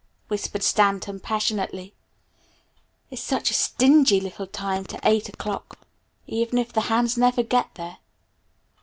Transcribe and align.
whispered 0.29 0.63
Stanton 0.63 1.19
passionately, 1.19 1.93
"it's 3.11 3.21
such 3.21 3.51
a 3.51 3.53
stingy 3.53 4.19
little 4.19 4.47
time 4.47 4.83
to 4.83 4.99
eight 5.03 5.29
o'clock 5.29 5.77
even 6.25 6.57
if 6.57 6.73
the 6.73 6.81
hands 6.81 7.19
never 7.19 7.43
get 7.43 7.69
there!" 7.75 7.97